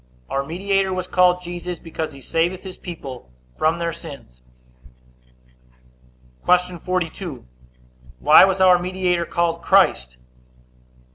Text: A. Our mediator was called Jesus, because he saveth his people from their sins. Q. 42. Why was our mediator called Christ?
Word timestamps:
A. 0.27 0.33
Our 0.33 0.43
mediator 0.43 0.91
was 0.91 1.05
called 1.05 1.43
Jesus, 1.43 1.77
because 1.77 2.11
he 2.11 2.21
saveth 2.21 2.63
his 2.63 2.75
people 2.75 3.29
from 3.55 3.77
their 3.77 3.93
sins. 3.93 4.41
Q. 6.43 6.79
42. 6.79 7.45
Why 8.17 8.43
was 8.43 8.59
our 8.59 8.79
mediator 8.79 9.27
called 9.27 9.61
Christ? 9.61 10.17